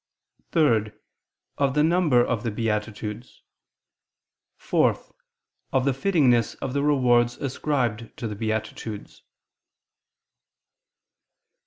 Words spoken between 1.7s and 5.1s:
the number of the beatitudes; (4)